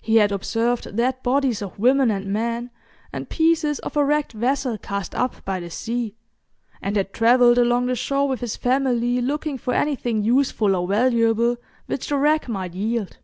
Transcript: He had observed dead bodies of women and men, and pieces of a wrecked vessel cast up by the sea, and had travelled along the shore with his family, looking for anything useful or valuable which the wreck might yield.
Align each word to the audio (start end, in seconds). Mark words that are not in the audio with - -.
He 0.00 0.18
had 0.18 0.30
observed 0.30 0.94
dead 0.94 1.24
bodies 1.24 1.60
of 1.60 1.76
women 1.76 2.08
and 2.08 2.26
men, 2.26 2.70
and 3.12 3.28
pieces 3.28 3.80
of 3.80 3.96
a 3.96 4.04
wrecked 4.04 4.30
vessel 4.32 4.78
cast 4.78 5.12
up 5.12 5.44
by 5.44 5.58
the 5.58 5.70
sea, 5.70 6.14
and 6.80 6.94
had 6.94 7.12
travelled 7.12 7.58
along 7.58 7.86
the 7.86 7.96
shore 7.96 8.28
with 8.28 8.42
his 8.42 8.54
family, 8.54 9.20
looking 9.20 9.58
for 9.58 9.74
anything 9.74 10.22
useful 10.22 10.76
or 10.76 10.86
valuable 10.86 11.56
which 11.86 12.10
the 12.10 12.16
wreck 12.16 12.48
might 12.48 12.74
yield. 12.74 13.16